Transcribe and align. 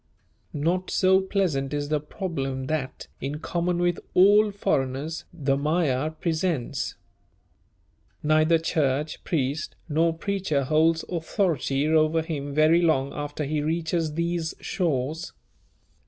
Not 0.51 0.89
so 0.89 1.19
pleasant 1.21 1.75
is 1.75 1.89
the 1.89 1.99
problem 1.99 2.65
that, 2.65 3.05
in 3.19 3.37
common 3.37 3.77
with 3.77 3.99
all 4.15 4.49
foreigners, 4.49 5.25
the 5.31 5.55
Magyar 5.55 6.09
presents. 6.09 6.95
Neither 8.23 8.57
church, 8.57 9.23
priest, 9.23 9.75
nor 9.87 10.11
preacher 10.17 10.63
holds 10.63 11.03
authority 11.07 11.87
over 11.87 12.23
him 12.23 12.51
very 12.51 12.81
long 12.81 13.13
after 13.13 13.43
he 13.43 13.61
reaches 13.61 14.15
these 14.15 14.55
shores. 14.59 15.33